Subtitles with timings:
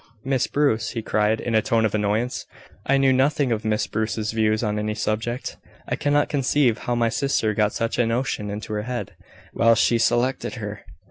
[0.23, 2.47] "Miss Bruce!" he cried, in a tone of annoyance.
[2.87, 5.57] "I know nothing of Miss Bruce's views on any subject.
[5.87, 9.11] I cannot conceive how my sister got such a notion into her head
[9.53, 10.83] why she selected her."